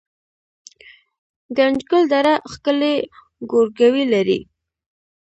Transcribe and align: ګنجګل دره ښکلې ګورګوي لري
ګنجګل 1.57 2.03
دره 2.11 2.33
ښکلې 2.51 2.95
ګورګوي 3.51 4.03
لري 4.13 4.39